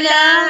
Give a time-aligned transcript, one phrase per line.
[0.00, 0.48] Hola.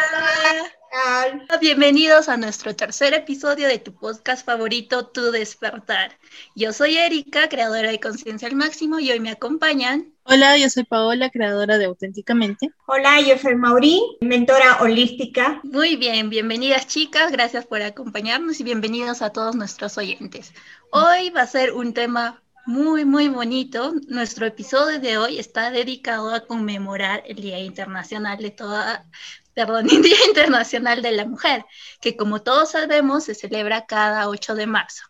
[1.60, 6.16] Bienvenidos a nuestro tercer episodio de tu podcast favorito, Tu Despertar.
[6.54, 10.14] Yo soy Erika, creadora de Conciencia al Máximo, y hoy me acompañan.
[10.22, 12.70] Hola, yo soy Paola, creadora de Auténticamente.
[12.86, 15.58] Hola, yo soy Mauri, mentora holística.
[15.64, 20.54] Muy bien, bienvenidas chicas, gracias por acompañarnos y bienvenidos a todos nuestros oyentes.
[20.92, 23.94] Hoy va a ser un tema muy, muy bonito.
[24.08, 29.06] Nuestro episodio de hoy está dedicado a conmemorar el Día Internacional de toda
[29.54, 31.64] perdón, Día Internacional de la Mujer,
[32.00, 35.04] que como todos sabemos se celebra cada 8 de marzo.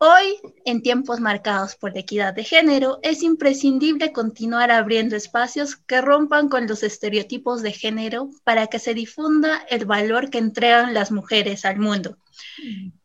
[0.00, 6.00] Hoy, en tiempos marcados por la equidad de género, es imprescindible continuar abriendo espacios que
[6.00, 11.10] rompan con los estereotipos de género para que se difunda el valor que entregan las
[11.10, 12.16] mujeres al mundo.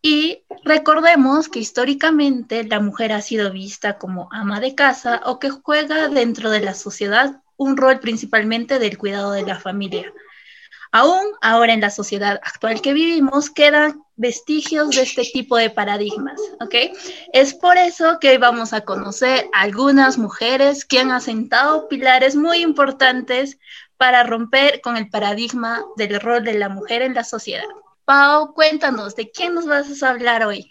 [0.03, 5.49] Y recordemos que históricamente la mujer ha sido vista como ama de casa o que
[5.49, 10.11] juega dentro de la sociedad un rol principalmente del cuidado de la familia.
[10.91, 16.39] Aún ahora en la sociedad actual que vivimos quedan vestigios de este tipo de paradigmas,
[16.59, 16.75] ¿ok?
[17.33, 22.59] Es por eso que hoy vamos a conocer algunas mujeres que han asentado pilares muy
[22.59, 23.58] importantes
[23.97, 27.64] para romper con el paradigma del rol de la mujer en la sociedad.
[28.05, 30.70] Pau, cuéntanos, ¿de quién nos vas a hablar hoy?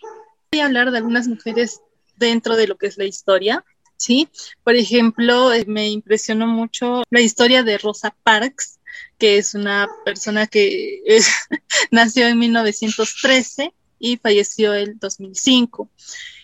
[0.52, 1.80] Voy a hablar de algunas mujeres
[2.14, 3.64] dentro de lo que es la historia,
[4.02, 4.28] ¿sí?
[4.64, 8.80] Por ejemplo, eh, me impresionó mucho la historia de Rosa Parks,
[9.18, 11.02] que es una persona que
[11.90, 15.88] nació en 1913 y falleció en 2005.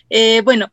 [0.09, 0.71] Eh, bueno,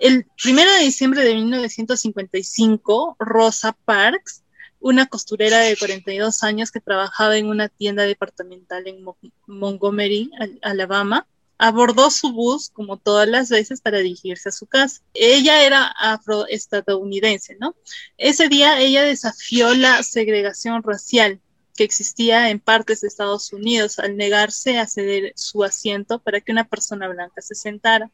[0.00, 4.42] el 1 de diciembre de 1955, Rosa Parks,
[4.80, 9.04] una costurera de 42 años que trabajaba en una tienda departamental en
[9.46, 10.30] Montgomery,
[10.62, 11.28] Alabama,
[11.62, 15.00] abordó su bus como todas las veces para dirigirse a su casa.
[15.14, 17.76] Ella era afroestadounidense, ¿no?
[18.18, 21.40] Ese día ella desafió la segregación racial
[21.76, 26.50] que existía en partes de Estados Unidos al negarse a ceder su asiento para que
[26.50, 28.10] una persona blanca se sentara.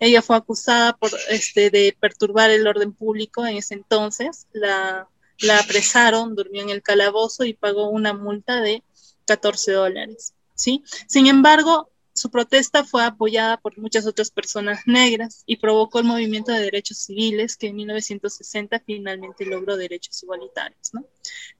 [0.00, 4.46] Ella fue acusada por este, de perturbar el orden público en ese entonces.
[4.52, 5.06] La,
[5.40, 8.82] la apresaron, durmió en el calabozo y pagó una multa de
[9.26, 10.32] 14 dólares.
[10.54, 10.82] ¿sí?
[11.06, 16.52] Sin embargo, su protesta fue apoyada por muchas otras personas negras y provocó el movimiento
[16.52, 20.92] de derechos civiles que en 1960 finalmente logró derechos igualitarios.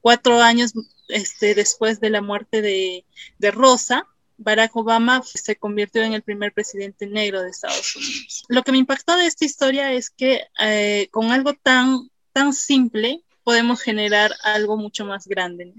[0.00, 0.72] Cuatro años
[1.08, 3.04] este, después de la muerte de,
[3.50, 8.44] Rosa, Barack Obama se convirtió en el primer presidente negro de Estados Unidos.
[8.48, 13.22] Lo que me impactó de esta historia es que eh, con algo tan, tan simple
[13.42, 15.72] podemos generar algo mucho más grande.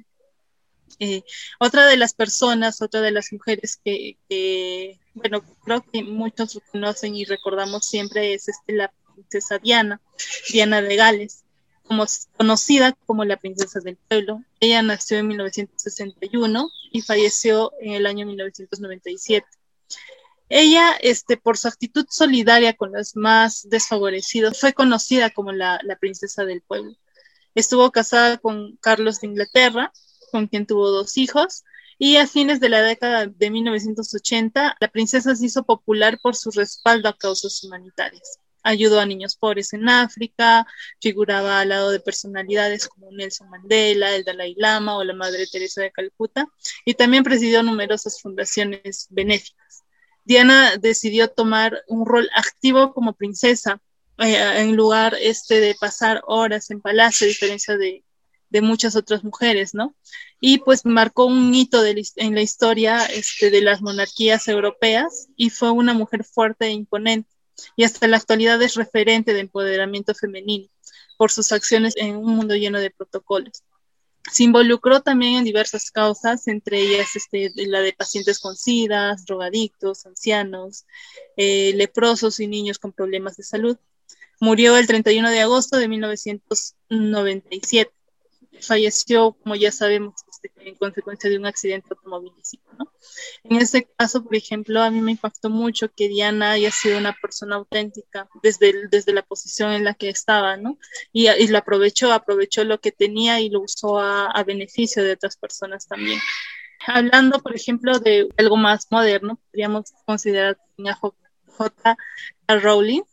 [1.00, 1.24] Eh,
[1.60, 7.26] otra de las personas, otra de las mujeres que, bueno, creo que muchos conocen y
[7.26, 10.02] recordamos siempre es este, la princesa Diana,
[10.52, 11.44] Diana de Gales,
[11.84, 12.06] como,
[12.38, 14.44] conocida como la princesa del pueblo.
[14.60, 19.46] Ella nació en 1961 y falleció en el año 1997.
[20.50, 25.96] Ella, este, por su actitud solidaria con los más desfavorecidos, fue conocida como la, la
[25.96, 26.96] princesa del pueblo.
[27.54, 29.92] Estuvo casada con Carlos de Inglaterra
[30.30, 31.64] con quien tuvo dos hijos.
[31.98, 36.50] Y a fines de la década de 1980, la princesa se hizo popular por su
[36.52, 38.40] respaldo a causas humanitarias.
[38.64, 40.66] Ayudó a niños pobres en África,
[41.02, 45.82] figuraba al lado de personalidades como Nelson Mandela, el Dalai Lama o la Madre Teresa
[45.82, 46.46] de Calcuta,
[46.86, 49.84] y también presidió numerosas fundaciones benéficas.
[50.24, 53.82] Diana decidió tomar un rol activo como princesa,
[54.20, 58.04] eh, en lugar este de pasar horas en palacio, a diferencia de
[58.50, 59.96] de muchas otras mujeres, ¿no?
[60.40, 65.72] Y pues marcó un hito en la historia este, de las monarquías europeas y fue
[65.72, 67.30] una mujer fuerte e imponente.
[67.76, 70.68] Y hasta la actualidad es referente de empoderamiento femenino
[71.18, 73.64] por sus acciones en un mundo lleno de protocolos.
[74.32, 80.06] Se involucró también en diversas causas, entre ellas este, la de pacientes con SIDA, drogadictos,
[80.06, 80.86] ancianos,
[81.36, 83.78] eh, leprosos y niños con problemas de salud.
[84.40, 87.92] Murió el 31 de agosto de 1997
[88.62, 92.64] falleció, como ya sabemos, este, en consecuencia de un accidente automovilístico.
[92.78, 92.92] ¿no?
[93.44, 97.16] En este caso, por ejemplo, a mí me impactó mucho que Diana haya sido una
[97.22, 100.78] persona auténtica desde, desde la posición en la que estaba, ¿no?
[101.12, 105.14] Y, y lo aprovechó, aprovechó lo que tenía y lo usó a, a beneficio de
[105.14, 106.20] otras personas también.
[106.88, 111.98] Hablando, por ejemplo, de algo más moderno, podríamos considerar a J.
[112.48, 113.04] Rowling,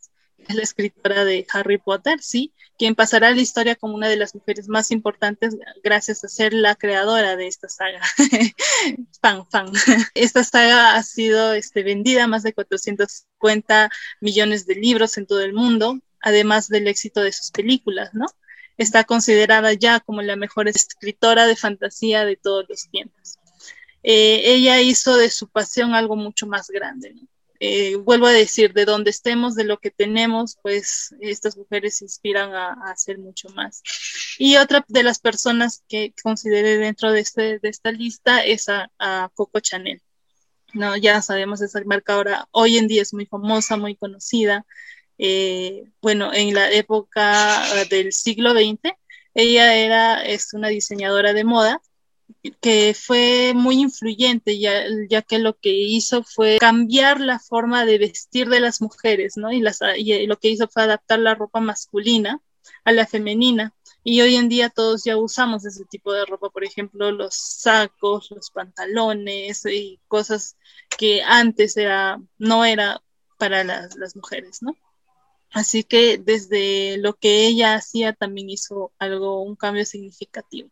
[0.47, 4.17] es la escritora de Harry Potter, sí, quien pasará a la historia como una de
[4.17, 8.01] las mujeres más importantes gracias a ser la creadora de esta saga.
[9.21, 9.71] fan, fan.
[10.13, 13.89] Esta saga ha sido este, vendida a más de 450
[14.21, 18.27] millones de libros en todo el mundo, además del éxito de sus películas, ¿no?
[18.77, 23.39] está considerada ya como la mejor escritora de fantasía de todos los tiempos.
[24.03, 27.15] Eh, ella hizo de su pasión algo mucho más grande.
[27.59, 32.05] Eh, vuelvo a decir, de donde estemos, de lo que tenemos, pues estas mujeres se
[32.05, 33.81] inspiran a, hacer mucho más.
[34.37, 39.59] Y otra de las personas que consideré dentro de, este, esta lista es a, Coco
[39.59, 40.01] Chanel.
[40.73, 44.65] No, ya sabemos, esa marca ahora hoy en día es muy famosa, muy conocida.
[45.17, 48.93] Eh, bueno, en la época del siglo XX,
[49.33, 51.81] ella era es una diseñadora de moda
[52.61, 57.97] que fue muy influyente, ya, ya, que lo que hizo fue cambiar la forma de
[57.97, 59.51] vestir de las mujeres, ¿no?
[59.51, 62.41] Y, las, y lo que hizo fue adaptar la ropa masculina
[62.83, 63.73] a la femenina.
[64.03, 68.31] Y hoy en día todos ya usamos ese tipo de ropa, por ejemplo, los sacos,
[68.31, 70.55] los pantalones y cosas
[70.97, 73.01] que antes era, no era
[73.37, 74.75] para las, las mujeres, ¿no?
[75.51, 80.69] Así que desde lo que ella hacía también hizo algo, un cambio significativo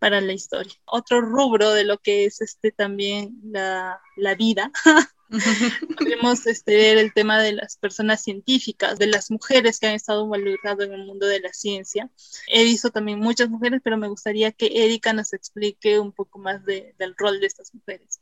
[0.00, 0.72] para la historia.
[0.86, 4.72] Otro rubro de lo que es este también la, la vida.
[5.98, 10.24] Podemos este, ver el tema de las personas científicas, de las mujeres que han estado
[10.24, 12.10] involucradas en el mundo de la ciencia.
[12.48, 16.64] He visto también muchas mujeres, pero me gustaría que Erika nos explique un poco más
[16.64, 18.20] de, del rol de estas mujeres.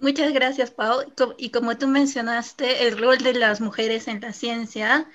[0.00, 1.12] Muchas gracias, Pau.
[1.38, 5.08] Y como tú mencionaste, el rol de las mujeres en la ciencia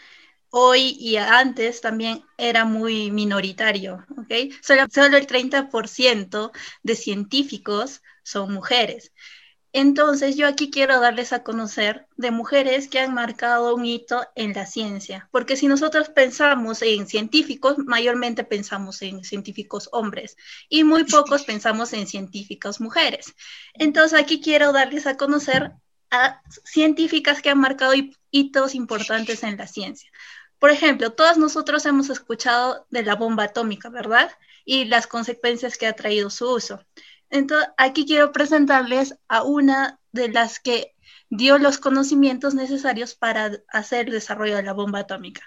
[0.56, 4.54] hoy y antes también era muy minoritario, ¿ok?
[4.62, 6.52] Solo, solo el 30%
[6.84, 9.12] de científicos son mujeres.
[9.72, 14.54] Entonces, yo aquí quiero darles a conocer de mujeres que han marcado un hito en
[14.54, 20.38] la ciencia, porque si nosotros pensamos en científicos, mayormente pensamos en científicos hombres
[20.70, 23.34] y muy pocos pensamos en científicas mujeres.
[23.74, 25.72] Entonces, aquí quiero darles a conocer
[26.12, 27.94] a científicas que han marcado
[28.30, 30.12] hitos importantes en la ciencia.
[30.64, 34.32] Por ejemplo, todos nosotros hemos escuchado de la bomba atómica, ¿verdad?
[34.64, 36.80] Y las consecuencias que ha traído su uso.
[37.30, 40.96] Entonces, aquí quiero presentarles a una de las que
[41.30, 45.42] dio los conocimientos necesarios para hacer el desarrollo de la bomba atómica.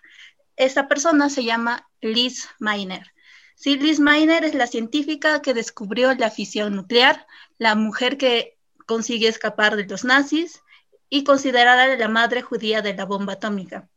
[0.54, 3.14] Esta persona se llama Liz Miner.
[3.54, 7.26] Sí, Liz Miner es la científica que descubrió la fisión nuclear,
[7.56, 10.62] la mujer que consigue escapar de los nazis
[11.08, 13.88] y considerada la madre judía de la bomba atómica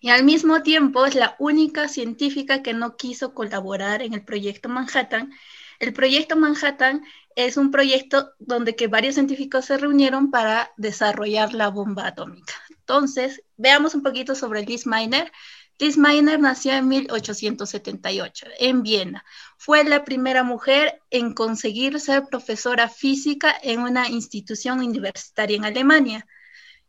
[0.00, 4.68] y al mismo tiempo es la única científica que no quiso colaborar en el proyecto
[4.68, 5.32] Manhattan.
[5.78, 7.04] El proyecto Manhattan
[7.34, 12.54] es un proyecto donde que varios científicos se reunieron para desarrollar la bomba atómica.
[12.70, 15.30] Entonces, veamos un poquito sobre Liz Miner.
[15.78, 19.24] Liz Miner nació en 1878 en Viena.
[19.56, 26.26] Fue la primera mujer en conseguir ser profesora física en una institución universitaria en Alemania.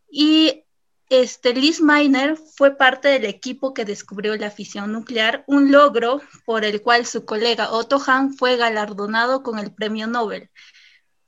[0.09, 0.63] Y
[1.10, 6.64] este, Liz Miner fue parte del equipo que descubrió la fisión nuclear, un logro por
[6.64, 10.50] el cual su colega Otto Hahn fue galardonado con el premio Nobel.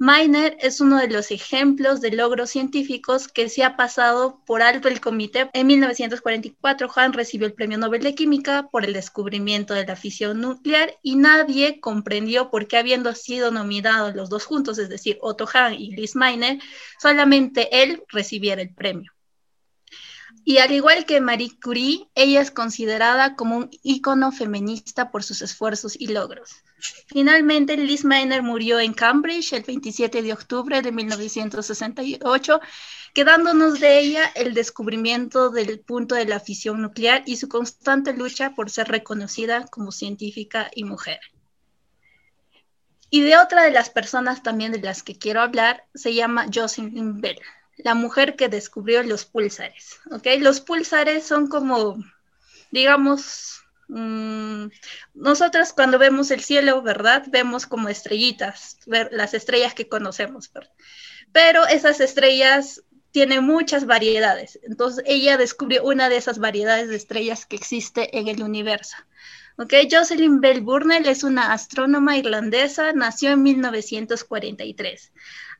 [0.04, 4.88] Miner es uno de los ejemplos de logros científicos que se ha pasado por alto
[4.88, 5.51] el comité.
[5.54, 10.42] En 1944, Hahn recibió el premio Nobel de Química por el descubrimiento de la fisión
[10.42, 15.48] nuclear y nadie comprendió por qué habiendo sido nominados los dos juntos, es decir, Otto
[15.54, 16.60] Hahn y Liz Miner,
[17.00, 19.12] solamente él recibiera el premio.
[20.44, 25.42] Y al igual que Marie Curie, ella es considerada como un ícono feminista por sus
[25.42, 26.64] esfuerzos y logros.
[27.07, 32.59] Finalmente, Liz Miner murió en Cambridge el 27 de octubre de 1968,
[33.14, 38.56] quedándonos de ella el descubrimiento del punto de la fisión nuclear y su constante lucha
[38.56, 41.19] por ser reconocida como científica y mujer.
[43.11, 47.21] Y de otra de las personas también de las que quiero hablar se llama Jocelyn
[47.21, 47.40] Bell
[47.78, 49.99] la mujer que descubrió los pulsares.
[50.11, 50.28] ¿ok?
[50.40, 51.97] Los pulsares son como,
[52.71, 54.68] digamos, mmm,
[55.13, 57.23] nosotros cuando vemos el cielo, ¿verdad?
[57.28, 60.51] Vemos como estrellitas, ver las estrellas que conocemos.
[61.31, 64.59] Pero esas estrellas tienen muchas variedades.
[64.63, 68.95] Entonces ella descubrió una de esas variedades de estrellas que existe en el universo.
[69.57, 69.73] ¿ok?
[69.92, 75.11] Jocelyn Bell Burnell es una astrónoma irlandesa, nació en 1943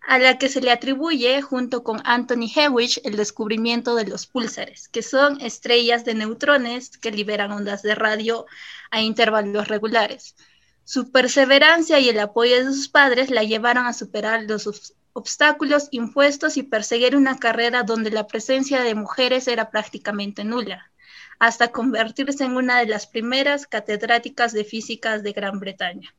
[0.02, 4.90] a la que se le atribuye, junto con Anthony Hewitt, el descubrimiento de los púlsares,
[4.90, 8.46] que son estrellas de neutrones que liberan ondas de radio
[8.90, 10.36] a intervalos regulares.
[10.84, 16.58] Su perseverancia y el apoyo de sus padres la llevaron a superar los obstáculos impuestos
[16.58, 20.92] y perseguir una carrera donde la presencia de mujeres era prácticamente nula,
[21.40, 26.14] hasta convertirse en una de las primeras catedráticas de física de Gran Bretaña.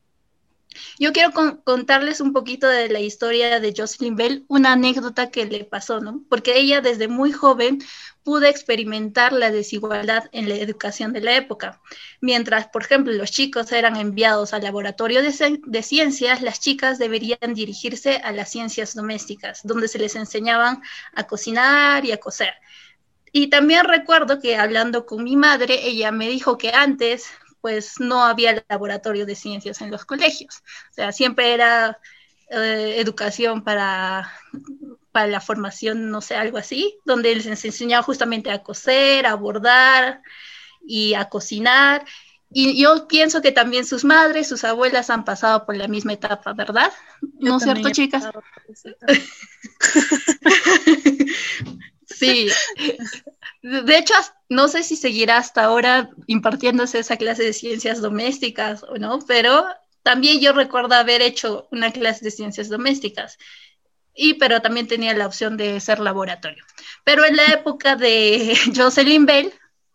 [0.98, 1.32] Yo quiero
[1.64, 6.22] contarles un poquito de la historia de Jocelyn Bell, una anécdota que le pasó, ¿no?
[6.28, 7.80] Porque ella desde muy joven
[8.22, 11.80] pudo experimentar la desigualdad en la educación de la época.
[12.20, 17.54] Mientras, por ejemplo, los chicos eran enviados al laboratorio de, de ciencias, las chicas deberían
[17.54, 20.82] dirigirse a las ciencias domésticas, donde se les enseñaban
[21.14, 22.54] a cocinar y a coser.
[23.32, 27.26] Y también recuerdo que hablando con mi madre, ella me dijo que antes
[27.62, 30.62] pues no había laboratorio de ciencias en los colegios.
[30.90, 31.98] O sea, siempre era
[32.50, 34.30] eh, educación para,
[35.12, 40.20] para la formación, no sé, algo así, donde les enseñaba justamente a coser, a bordar
[40.86, 42.04] y a cocinar.
[42.50, 46.52] Y yo pienso que también sus madres, sus abuelas han pasado por la misma etapa,
[46.52, 46.92] ¿verdad?
[47.38, 48.28] ¿No es cierto, chicas?
[52.06, 52.48] sí.
[53.62, 54.14] De hecho,
[54.48, 59.66] no sé si seguirá hasta ahora impartiéndose esa clase de ciencias domésticas o no, pero
[60.02, 63.38] también yo recuerdo haber hecho una clase de ciencias domésticas.
[64.14, 66.64] Y pero también tenía la opción de ser laboratorio.
[67.04, 69.52] Pero en la época de Jocelyn Bell,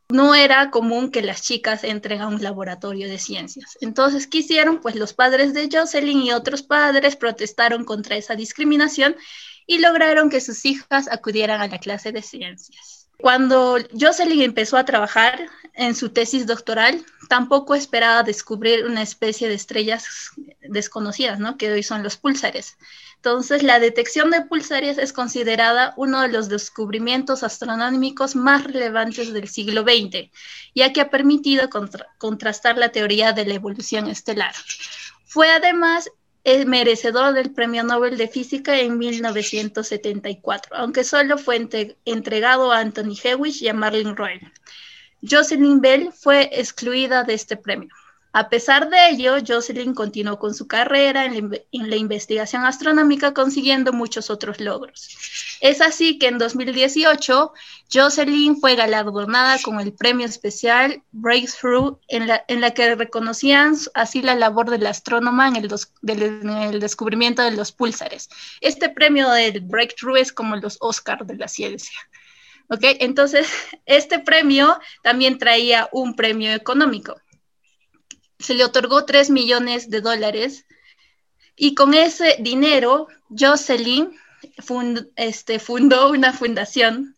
[0.10, 3.78] no era común que las chicas entren a un laboratorio de ciencias.
[3.82, 4.80] Entonces, ¿qué hicieron?
[4.80, 9.18] Pues los padres de Jocelyn y otros padres protestaron contra esa discriminación
[9.66, 12.97] y lograron que sus hijas acudieran a la clase de ciencias.
[13.20, 19.56] Cuando Jocelyn empezó a trabajar en su tesis doctoral, tampoco esperaba descubrir una especie de
[19.56, 20.32] estrellas
[20.62, 21.58] desconocidas, ¿no?
[21.58, 22.78] Que hoy son los púlsares.
[23.16, 29.48] Entonces, la detección de púlsares es considerada uno de los descubrimientos astronómicos más relevantes del
[29.48, 30.32] siglo XX,
[30.76, 31.70] ya que ha permitido
[32.18, 34.54] contrastar la teoría de la evolución estelar.
[35.26, 36.10] Fue además
[36.48, 41.68] es merecedor del Premio Nobel de Física en 1974, aunque solo fue
[42.06, 44.40] entregado a Anthony Hewitt y a Marlene Roy.
[45.22, 47.90] Jocelyn Bell fue excluida de este premio.
[48.38, 54.30] A pesar de ello, Jocelyn continuó con su carrera en la, investigación astronómica, consiguiendo muchos
[54.30, 55.58] otros logros.
[55.60, 57.52] Es así que en 2018,
[57.92, 64.70] Jocelyn fue galardonada con el premio especial Breakthrough, en la, que reconocían así la labor
[64.70, 65.72] del astrónoma en el,
[66.08, 68.30] en el descubrimiento de los púlsares.
[68.62, 71.98] Este premio del Breakthrough es como los Oscars de la ciencia.
[72.70, 72.84] ¿Ok?
[73.00, 73.48] Entonces,
[73.88, 77.20] este premio también traía un premio económico
[78.40, 80.66] se le otorgó 3 millones de dólares
[81.56, 84.12] y con ese dinero Jocelyn
[85.16, 87.18] este, fundó una fundación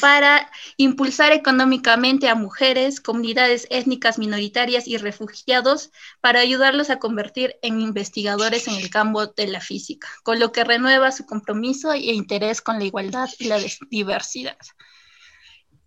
[0.00, 7.80] para impulsar económicamente a mujeres, comunidades étnicas minoritarias y refugiados para ayudarlos a convertir en
[7.80, 12.62] investigadores en el campo de la física, con lo que renueva su compromiso e interés
[12.62, 13.58] con la igualdad y la
[13.90, 14.56] diversidad.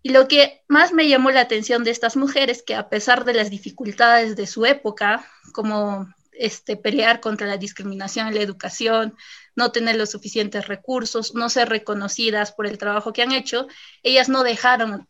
[0.04, 3.34] Y lo que más me llamó la atención de estas mujeres, que a pesar de
[3.34, 9.16] las dificultades de su época, como este, pelear contra la discriminación en la educación,
[9.56, 13.68] no tener los suficientes recursos, no ser reconocidas por el trabajo que han hecho,
[14.04, 15.08] ellas no dejaron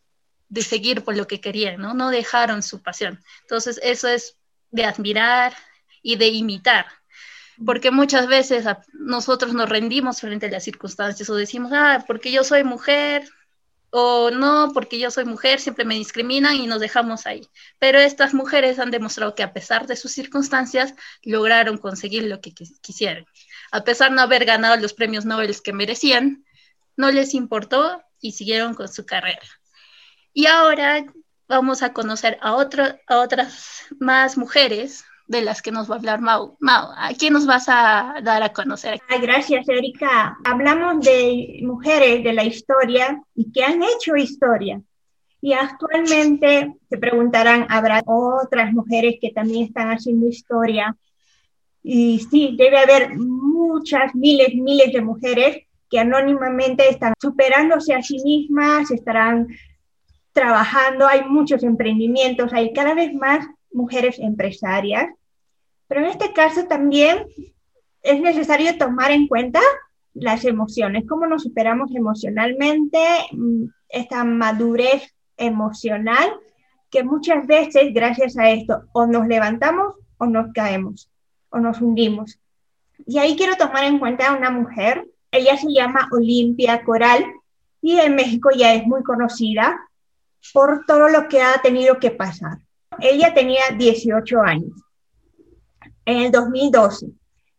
[0.49, 1.95] de seguir por lo que querían, ¿no?
[1.95, 3.19] No dejaron su pasión.
[3.41, 4.37] Entonces, eso es
[4.69, 5.55] de admirar
[6.03, 6.85] y de imitar,
[7.65, 12.43] porque muchas veces nosotros nos rendimos frente a las circunstancias o decimos, ah, porque yo
[12.43, 13.27] soy mujer,
[13.95, 17.47] o no, porque yo soy mujer, siempre me discriminan y nos dejamos ahí.
[17.77, 22.55] Pero estas mujeres han demostrado que a pesar de sus circunstancias, lograron conseguir lo que
[22.81, 23.27] quisieran.
[23.71, 26.43] A pesar de no haber ganado los premios Nobel que merecían,
[26.97, 29.43] no les importó y siguieron con su carrera.
[30.33, 31.05] Y ahora
[31.47, 36.21] vamos a conocer a, a otras más mujeres de las que nos va a hablar
[36.21, 36.57] Mau.
[36.59, 38.99] Mau, ¿a quién nos vas a dar a conocer?
[39.21, 40.37] gracias, Erika.
[40.43, 44.81] Hablamos de mujeres de la historia y que han hecho historia.
[45.41, 50.95] Y actualmente se preguntarán, ¿habrá otras mujeres que también están haciendo historia?
[51.81, 58.17] Y sí, debe haber muchas, miles, miles de mujeres que anónimamente están superándose a sí
[58.23, 59.47] mismas, estarán
[60.31, 65.13] trabajando, hay muchos emprendimientos, hay cada vez más mujeres empresarias,
[65.87, 67.25] pero en este caso también
[68.01, 69.59] es necesario tomar en cuenta
[70.13, 72.99] las emociones, cómo nos superamos emocionalmente,
[73.31, 76.31] mm, esta madurez emocional,
[76.89, 81.09] que muchas veces gracias a esto o nos levantamos o nos caemos
[81.49, 82.39] o nos hundimos.
[83.05, 87.25] Y ahí quiero tomar en cuenta a una mujer, ella se llama Olimpia Coral
[87.81, 89.79] y en México ya es muy conocida
[90.53, 92.59] por todo lo que ha tenido que pasar.
[92.99, 94.71] Ella tenía 18 años
[96.05, 97.07] en el 2012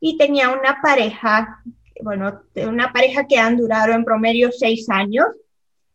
[0.01, 1.63] y tenía una pareja,
[2.03, 5.27] bueno, una pareja que han durado en promedio seis años.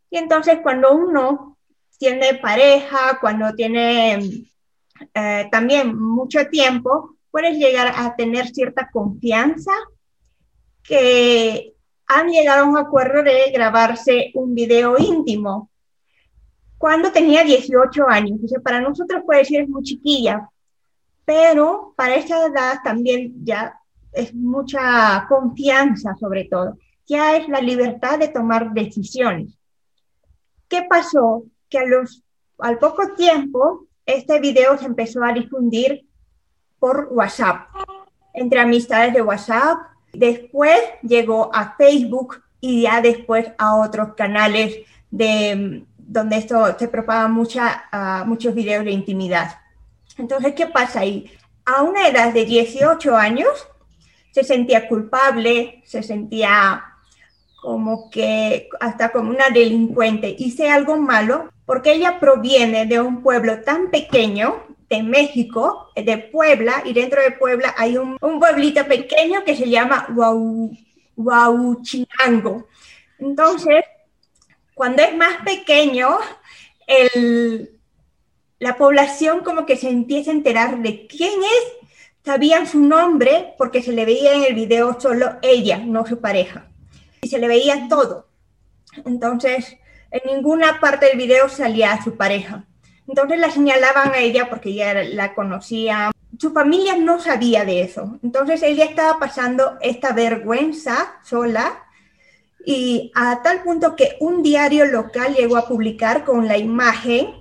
[0.10, 1.58] Y entonces cuando uno
[1.98, 4.46] tiene pareja, cuando tiene
[5.14, 9.72] eh, también mucho tiempo, puedes llegar a tener cierta confianza
[10.84, 11.74] que
[12.08, 15.70] han llegado a un acuerdo de grabarse un video íntimo
[16.80, 18.40] cuando tenía 18 años.
[18.42, 20.50] O para nosotros puede decir es muy chiquilla,
[21.26, 23.80] pero para esa edad también ya
[24.14, 26.80] es mucha confianza sobre todo.
[27.06, 29.60] Ya es la libertad de tomar decisiones.
[30.68, 31.44] ¿Qué pasó?
[31.70, 32.24] Que a los,
[32.58, 36.08] al poco tiempo este video se empezó a difundir
[36.80, 37.68] por WhatsApp,
[38.34, 39.78] entre amistades de WhatsApp.
[40.14, 44.78] Después llegó a Facebook y ya después a otros canales
[45.12, 49.60] de donde esto se propaga mucha, uh, muchos videos de intimidad.
[50.18, 51.32] Entonces, ¿qué pasa ahí?
[51.66, 53.68] A una edad de 18 años
[54.32, 56.84] se sentía culpable, se sentía
[57.62, 63.62] como que hasta como una delincuente, hice algo malo porque ella proviene de un pueblo
[63.62, 69.44] tan pequeño de México, de Puebla, y dentro de Puebla hay un, un pueblito pequeño
[69.44, 70.08] que se llama
[71.16, 72.68] Huauchinango.
[73.20, 73.86] Entonces,
[74.80, 76.08] cuando es más pequeño,
[78.60, 81.90] la población como que se empieza a enterar de quién es,
[82.24, 86.70] sabían su nombre porque se le veía en el video solo ella, no su pareja.
[87.22, 88.30] Y se le veía todo.
[89.04, 89.76] Entonces,
[90.12, 92.64] en ninguna parte del video salía su pareja.
[93.06, 96.12] Entonces la señalaban a ella porque ella la conocía.
[96.38, 98.18] Su familia no sabía de eso.
[98.24, 101.84] Entonces ella estaba pasando esta vergüenza sola
[102.72, 107.34] y a tal punto que un diario local llegó a publicar con la imagen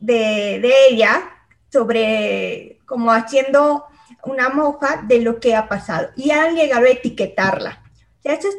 [0.00, 1.30] de, de ella
[1.70, 3.84] sobre como haciendo
[4.24, 7.84] una moja de lo que ha pasado y han llegado a etiquetarla.
[8.18, 8.56] O sea, es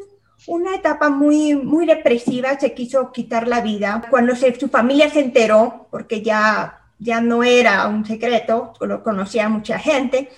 [0.48, 4.02] una etapa muy, muy depresiva, se quiso quitar la vida.
[4.10, 9.78] Cuando su familia se enteró, porque ya, ya no era un secreto, lo conocía mucha
[9.78, 10.30] gente,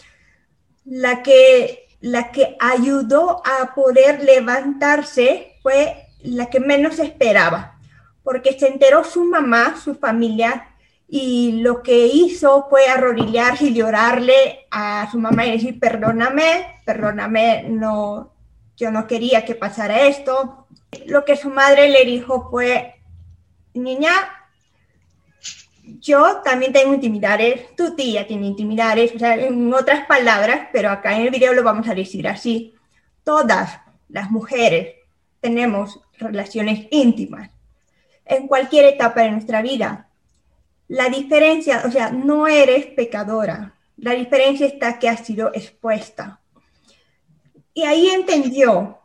[0.83, 7.79] la que, la que ayudó a poder levantarse fue la que menos esperaba,
[8.23, 10.69] porque se enteró su mamá, su familia,
[11.09, 17.65] y lo que hizo fue arrodillarse y llorarle a su mamá y decir, perdóname, perdóname,
[17.69, 18.33] no,
[18.75, 20.67] yo no quería que pasara esto.
[21.05, 22.95] Lo que su madre le dijo fue,
[23.73, 24.11] niña,
[25.99, 31.15] yo también tengo intimidades, tu tía tiene intimidades, o sea, en otras palabras, pero acá
[31.15, 32.73] en el video lo vamos a decir así.
[33.23, 33.79] Todas
[34.09, 34.95] las mujeres
[35.39, 37.49] tenemos relaciones íntimas
[38.25, 40.09] en cualquier etapa de nuestra vida.
[40.87, 43.73] La diferencia, o sea, no eres pecadora.
[43.97, 46.39] La diferencia está que has sido expuesta.
[47.73, 48.99] Y ahí entendió,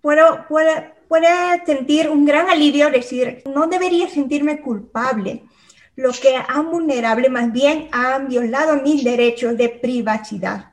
[0.00, 5.44] puedo, puede, puede sentir un gran alivio, decir, no debería sentirme culpable.
[5.96, 10.72] Lo que han vulnerable, más bien han violado mis derechos de privacidad.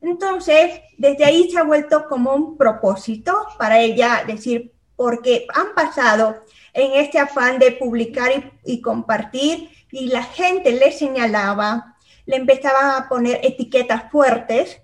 [0.00, 6.44] Entonces, desde ahí se ha vuelto como un propósito para ella decir, porque han pasado
[6.72, 8.30] en este afán de publicar
[8.64, 14.82] y, compartir y la gente le señalaba, le empezaba a poner etiquetas fuertes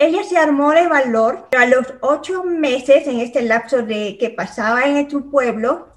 [0.00, 1.46] ella se armó de valor.
[1.56, 5.89] A los ocho meses, en este lapso de que pasaba en su pueblo,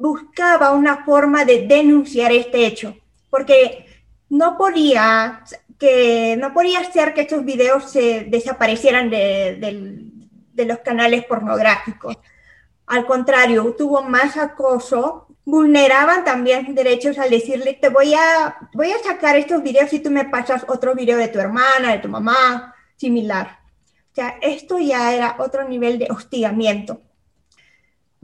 [0.00, 2.96] buscaba una forma de denunciar este hecho,
[3.28, 3.86] porque
[4.28, 5.44] no podía,
[5.78, 10.16] que, no podía ser que estos videos se desaparecieran de,
[10.52, 12.16] de los canales pornográficos.
[12.86, 18.98] Al contrario, tuvo más acoso vulneraban también derechos al decirle, te voy a, voy a
[19.02, 22.74] sacar estos videos si tú me pasas otro video de tu hermana, de tu mamá,
[22.96, 23.58] similar.
[24.12, 27.00] O sea, esto ya era otro nivel de hostigamiento.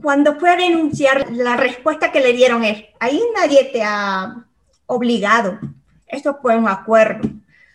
[0.01, 4.45] Cuando fue a denunciar, la respuesta que le dieron es, ahí nadie te ha
[4.85, 5.59] obligado.
[6.05, 7.27] Esto fue un acuerdo.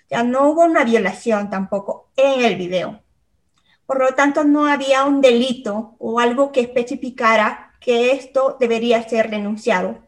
[0.08, 3.02] Ya no hubo una violación tampoco en el video.
[3.86, 9.28] Por lo tanto, no había un delito o algo que especificara que esto debería ser
[9.28, 9.98] denunciado.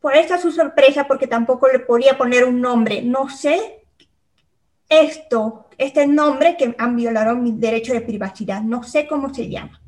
[0.00, 3.02] Por esta su sorpresa, porque tampoco le podía poner un nombre.
[3.02, 3.84] No sé
[4.88, 8.62] esto, este nombre que han violado mi derecho de privacidad.
[8.62, 9.80] No sé cómo se llama.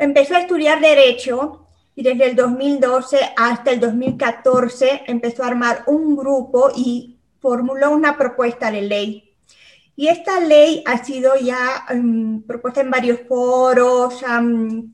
[0.00, 6.16] Empezó a estudiar derecho y desde el 2012 hasta el 2014 empezó a armar un
[6.16, 9.30] grupo y formuló una propuesta de ley
[10.00, 14.14] y esta ley ha sido ya um, propuesta en varios foros,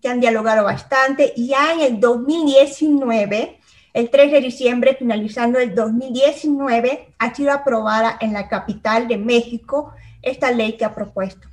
[0.02, 3.60] que han dialogado bastante, y ya en el 2019,
[3.94, 9.92] el 3 de diciembre, finalizando el 2019, ha sido aprobada en la capital de México
[10.22, 11.46] esta ley que ha propuesto.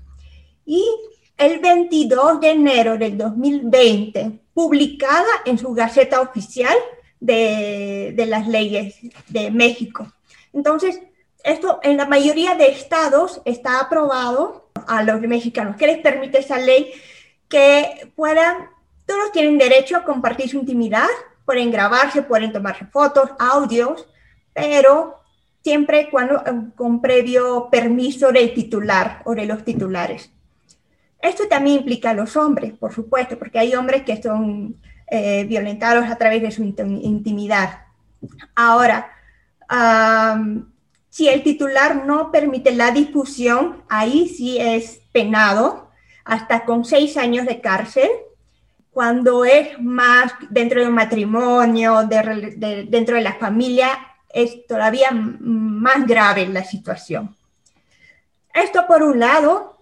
[0.65, 0.83] Y
[1.45, 6.75] el 22 de enero del 2020, publicada en su Gaceta Oficial
[7.19, 8.95] de, de las Leyes
[9.27, 10.07] de México.
[10.53, 11.01] Entonces,
[11.43, 16.57] esto en la mayoría de estados está aprobado a los mexicanos, que les permite esa
[16.57, 16.93] ley
[17.49, 18.69] que puedan,
[19.05, 21.09] todos tienen derecho a compartir su intimidad,
[21.45, 24.07] pueden grabarse, pueden tomarse fotos, audios,
[24.53, 25.19] pero
[25.61, 30.31] siempre cuando, eh, con previo permiso del titular o de los titulares.
[31.23, 34.75] Esto también implica a los hombres, por supuesto, porque hay hombres que son
[35.07, 37.85] eh, violentados a través de su intimidad.
[38.53, 39.09] Ahora,
[41.09, 45.89] si el titular no permite la difusión, ahí sí es penado
[46.25, 48.09] hasta con seis años de cárcel.
[48.91, 56.47] Cuando es más dentro de un matrimonio, dentro de la familia, es todavía más grave
[56.47, 57.33] la situación.
[58.53, 59.72] Esto por un lado,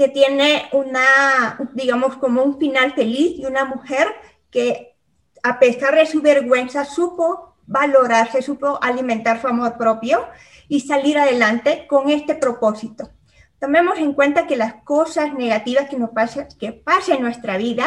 [0.00, 4.08] que tiene una, digamos, como un final feliz y una mujer
[4.50, 4.96] que
[5.42, 10.26] a pesar de su vergüenza supo valorarse, supo alimentar su amor propio
[10.68, 13.10] y salir adelante con este propósito.
[13.58, 17.86] Tomemos en cuenta que las cosas negativas que nos pasan, que pasen en nuestra vida,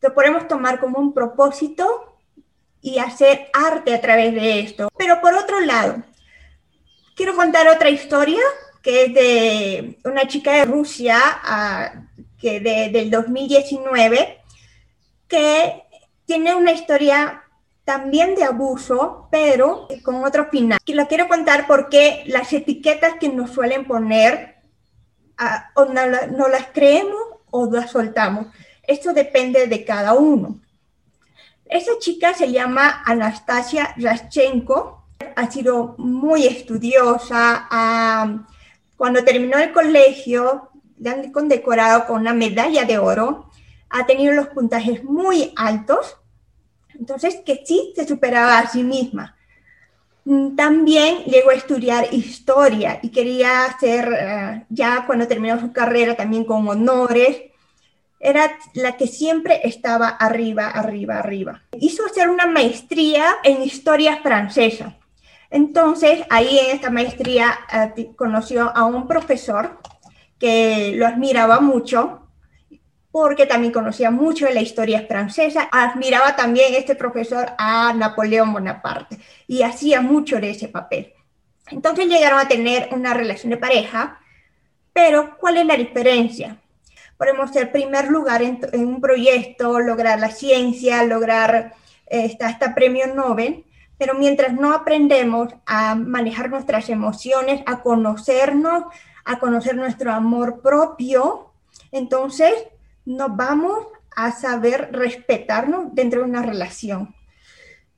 [0.00, 2.18] lo podemos tomar como un propósito
[2.80, 4.88] y hacer arte a través de esto.
[4.98, 6.02] Pero por otro lado,
[7.14, 8.42] quiero contar otra historia
[8.82, 11.92] que es de una chica de Rusia ah,
[12.38, 14.38] que de, del 2019
[15.28, 15.82] que
[16.26, 17.44] tiene una historia
[17.84, 20.78] también de abuso, pero con otro final.
[20.84, 24.56] Que lo quiero contar porque las etiquetas que nos suelen poner
[25.38, 28.46] ah, no, no, las creemos o las soltamos.
[28.82, 30.60] Esto depende de cada uno.
[31.64, 35.04] Esa chica se llama Anastasia Raschenko,
[35.36, 37.68] ha sido muy estudiosa.
[39.00, 43.50] Cuando terminó el colegio, le han condecorado con una medalla de oro.
[43.88, 46.20] Ha tenido los puntajes muy altos
[47.00, 49.34] entonces, que sí se superaba a sí misma.
[50.24, 56.14] Mm, también llegó a estudiar historia y quería hacer, eh, ya cuando terminó su carrera,
[56.14, 57.40] también con honores.
[58.22, 61.62] Era la que siempre estaba arriba, arriba, arriba.
[61.80, 64.98] Hizo hacer una maestría en historia francesa.
[65.50, 69.80] Entonces, ahí en esta maestría eh, conoció a un profesor
[70.38, 72.28] que lo admiraba mucho
[73.10, 79.18] porque también conocía mucho de la historia francesa, admiraba también este profesor a Napoleón Bonaparte
[79.48, 81.12] y hacía mucho de ese papel.
[81.70, 84.20] Entonces llegaron a tener una relación de pareja,
[84.92, 86.58] pero ¿cuál es la diferencia?
[87.16, 91.74] Podemos ser primer lugar en, un proyecto, lograr la ciencia, lograr
[92.40, 93.64] hasta premio Nobel,
[94.00, 98.84] pero mientras no aprendemos a manejar nuestras emociones, a conocernos,
[99.26, 101.52] a conocer nuestro amor propio,
[101.92, 102.54] entonces
[103.04, 103.76] nos vamos
[104.16, 107.14] a saber respetarnos dentro de una relación.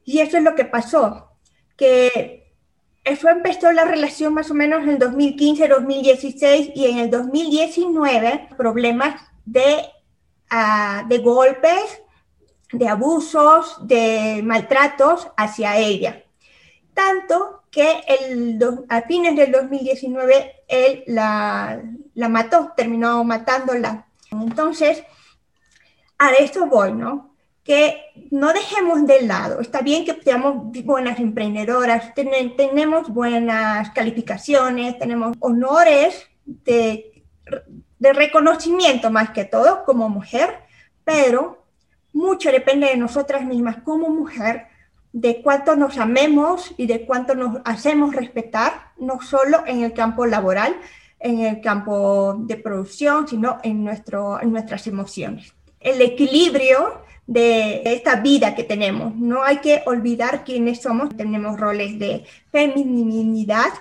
[0.05, 1.37] Y eso es lo que pasó,
[1.77, 2.53] que
[3.05, 9.23] eso empezó la relación más o menos en el 2015-2016 y en el 2019 problemas
[9.45, 9.85] de,
[10.51, 12.03] uh, de golpes,
[12.73, 16.25] de abusos, de maltratos hacia ella.
[16.95, 18.59] Tanto que el,
[18.89, 21.83] a fines del 2019 él la,
[22.15, 24.07] la mató, terminó matándola
[24.41, 25.05] entonces,
[26.19, 27.35] a esto voy, ¿no?
[27.65, 35.37] Que no dejemos de lado, está bien que seamos buenas emprendedoras, tenemos buenas calificaciones, tenemos
[35.39, 37.25] honores de,
[37.99, 40.59] de reconocimiento más que todo como mujer,
[41.05, 41.62] pero
[42.13, 44.67] mucho depende de nosotras mismas como mujer,
[45.13, 50.27] de cuánto nos amemos y de cuánto nos hacemos respetar, no solo en el campo
[50.27, 50.75] laboral,
[51.21, 55.55] en el campo de producción, sino en, nuestro, en nuestras emociones.
[55.81, 59.15] El equilibrio de esta vida que tenemos.
[59.15, 61.17] No hay que olvidar quiénes somos.
[61.17, 63.73] Tenemos roles de feminidad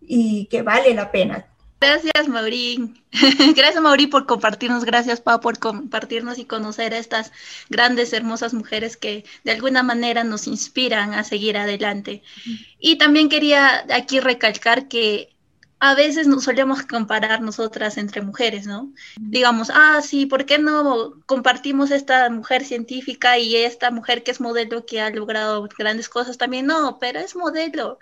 [0.00, 1.46] y que vale la pena.
[1.84, 2.98] Gracias, Maureen.
[3.54, 4.86] gracias, Maureen, por compartirnos.
[4.86, 7.30] Gracias, Pau, por compartirnos y conocer a estas
[7.68, 12.22] grandes, hermosas mujeres que de alguna manera nos inspiran a seguir adelante.
[12.78, 15.34] Y también quería aquí recalcar que
[15.78, 18.90] a veces nos solemos comparar nosotras entre mujeres, ¿no?
[19.20, 24.40] Digamos, ah, sí, ¿por qué no compartimos esta mujer científica y esta mujer que es
[24.40, 26.64] modelo que ha logrado grandes cosas también?
[26.64, 27.98] No, pero es modelo,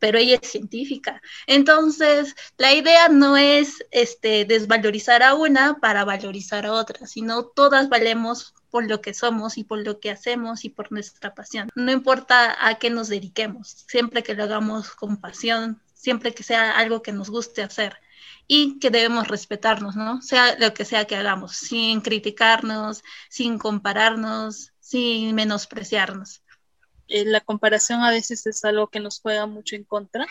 [0.00, 1.22] pero ella es científica.
[1.46, 7.88] Entonces, la idea no es este, desvalorizar a una para valorizar a otra, sino todas
[7.88, 11.68] valemos por lo que somos y por lo que hacemos y por nuestra pasión.
[11.74, 16.76] No importa a qué nos dediquemos, siempre que lo hagamos con pasión, siempre que sea
[16.78, 17.96] algo que nos guste hacer
[18.46, 20.22] y que debemos respetarnos, ¿no?
[20.22, 26.42] Sea lo que sea que hagamos, sin criticarnos, sin compararnos, sin menospreciarnos.
[27.10, 30.26] Eh, la comparación a veces es algo que nos juega mucho en contra,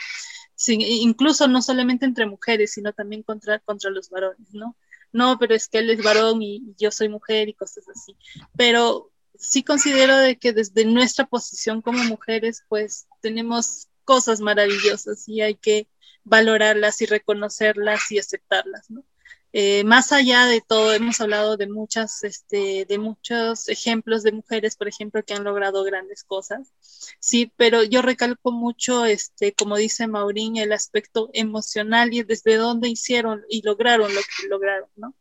[0.67, 4.75] incluso no solamente entre mujeres, sino también contra, contra los varones, ¿no?
[5.11, 8.15] No, pero es que él es varón y yo soy mujer y cosas así.
[8.55, 15.41] Pero sí considero de que desde nuestra posición como mujeres, pues tenemos cosas maravillosas y
[15.41, 15.87] hay que
[16.23, 19.03] valorarlas y reconocerlas y aceptarlas, ¿no?
[19.51, 24.75] Eh, más allá de todo, hemos hablado de muchas, este, de muchos ejemplos de mujeres,
[24.75, 26.71] por ejemplo, que han logrado grandes cosas,
[27.19, 32.89] sí, pero yo recalco mucho, este, como dice Maurín, el aspecto emocional y desde dónde
[32.89, 35.15] hicieron y lograron lo que lograron, ¿no?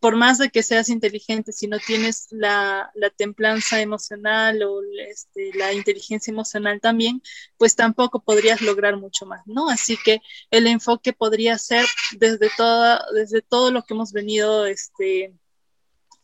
[0.00, 5.72] Por más de que seas inteligente, si no tienes la, templanza emocional o este, la
[5.72, 7.22] inteligencia emocional también,
[7.56, 9.68] pues tampoco podrías lograr mucho más, ¿no?
[9.70, 11.86] Así que el enfoque podría ser
[12.18, 15.34] desde, toda, desde todo lo que hemos venido este,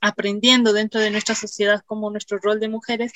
[0.01, 3.13] aprendiendo dentro de nuestra sociedad como nuestro rol de mujeres,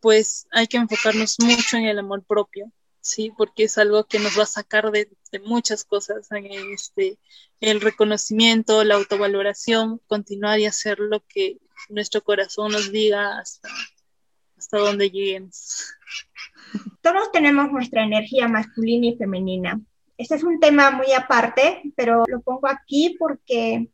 [0.00, 3.32] pues hay que enfocarnos mucho en el amor propio, ¿sí?
[3.36, 5.08] Porque es algo que nos va a sacar de,
[5.44, 6.28] muchas cosas,
[6.72, 7.18] este,
[7.60, 11.58] el reconocimiento, la autovaloración, continuar y hacer lo que
[11.88, 13.68] nuestro corazón nos diga hasta,
[14.56, 15.94] hasta donde lleguemos.
[17.00, 19.80] Todos tenemos nuestra energía masculina y femenina.
[20.16, 23.88] Este es un tema muy aparte, pero lo pongo aquí porque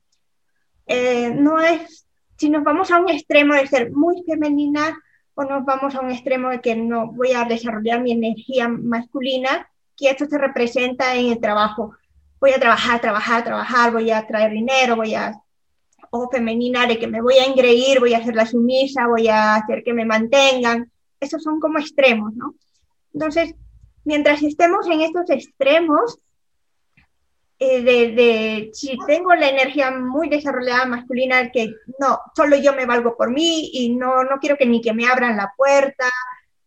[0.86, 2.06] eh, no es,
[2.38, 4.98] si nos vamos a un extremo de ser muy femenina,
[5.34, 9.68] o nos vamos a un extremo de que no voy a desarrollar mi energía masculina,
[9.96, 11.94] que esto se representa en el trabajo.
[12.40, 15.40] Voy a trabajar, trabajar, trabajar, voy a traer dinero, voy a,
[16.10, 19.56] o femenina, de que me voy a engreír, voy a hacer la sumisa, voy a
[19.56, 20.90] hacer que me mantengan.
[21.18, 22.54] Esos son como extremos, ¿no?
[23.12, 23.54] Entonces,
[24.04, 26.18] mientras estemos en estos extremos,
[27.64, 33.16] eh, de, si tengo la energía muy desarrollada masculina, que no, solo yo me valgo
[33.16, 36.06] por mí y no, no quiero que ni que me abran la puerta,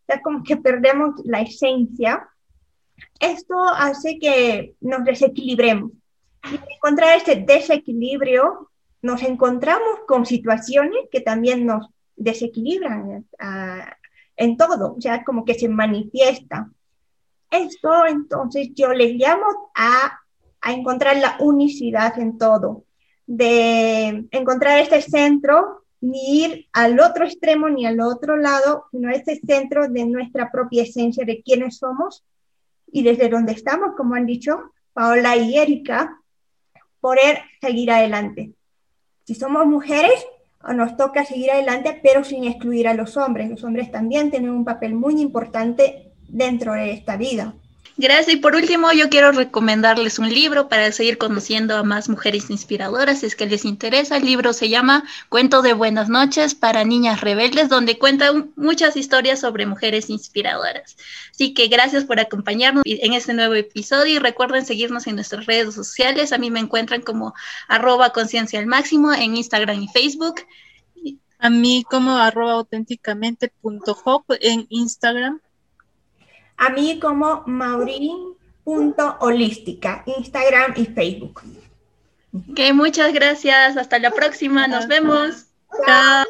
[0.08, 2.28] es como que perdemos la esencia.
[3.20, 5.92] Esto hace que nos desequilibremos.
[6.52, 13.96] Y encontrar este desequilibrio, nos encontramos con situaciones que también nos desequilibran ah,
[14.36, 16.70] en todo, o sea, como que se manifiesta.
[17.50, 20.20] Esto entonces yo les llamo a
[20.68, 22.84] a encontrar la unicidad en todo,
[23.26, 29.40] de encontrar este centro, ni ir al otro extremo ni al otro lado, sino este
[29.40, 32.26] centro de nuestra propia esencia, de quiénes somos
[32.92, 36.22] y desde donde estamos, como han dicho Paola y Erika,
[37.00, 38.52] poder seguir adelante.
[39.24, 40.26] Si somos mujeres,
[40.76, 43.50] nos toca seguir adelante, pero sin excluir a los hombres.
[43.50, 47.56] Los hombres también tienen un papel muy importante dentro de esta vida.
[48.00, 48.36] Gracias.
[48.36, 53.22] Y por último, yo quiero recomendarles un libro para seguir conociendo a más mujeres inspiradoras.
[53.22, 57.22] Si es que les interesa, el libro se llama Cuento de Buenas noches para Niñas
[57.22, 60.96] Rebeldes, donde cuenta muchas historias sobre mujeres inspiradoras.
[61.32, 65.74] Así que gracias por acompañarnos en este nuevo episodio y recuerden seguirnos en nuestras redes
[65.74, 66.34] sociales.
[66.34, 67.34] A mí me encuentran como
[67.68, 70.42] arroba conciencia al máximo en Instagram y Facebook.
[71.40, 75.40] A mí como arroba auténticamente.hop en Instagram
[76.58, 81.42] a mí como maurin.holística, Instagram y Facebook.
[82.34, 83.78] Ok, muchas gracias.
[83.78, 84.68] Hasta la próxima.
[84.68, 85.46] Nos vemos.
[85.86, 86.26] Chao.